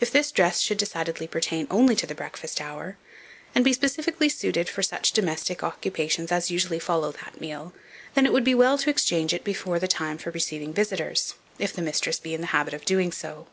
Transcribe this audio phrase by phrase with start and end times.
[0.00, 2.96] If this dress should decidedly pertain only to the breakfast hour,
[3.54, 7.74] and be specially suited for such domestic occupations as usually follow that meal,
[8.14, 11.70] then it would be well to exchange it before the time for receiving visitors, if
[11.74, 13.46] the mistress be in the habit of doing so.